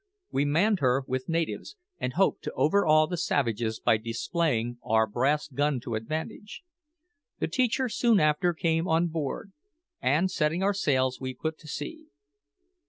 We 0.31 0.45
manned 0.45 0.79
her 0.79 1.03
with 1.05 1.29
natives, 1.29 1.75
and 1.99 2.13
hoped 2.13 2.43
to 2.45 2.51
overawe 2.53 3.05
the 3.05 3.17
savages 3.17 3.79
by 3.79 3.97
displaying 3.97 4.79
our 4.83 5.05
brass 5.05 5.47
gun 5.47 5.79
to 5.81 5.93
advantage. 5.93 6.63
The 7.37 7.47
teacher 7.47 7.87
soon 7.87 8.19
after 8.19 8.51
came 8.55 8.87
on 8.87 9.09
board, 9.09 9.53
and 10.01 10.31
setting 10.31 10.63
our 10.63 10.73
sails, 10.73 11.21
we 11.21 11.35
put 11.35 11.59
to 11.59 11.67
sea. 11.67 12.07